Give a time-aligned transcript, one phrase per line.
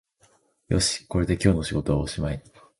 [0.69, 2.43] よし、これで今日の仕事はおしまい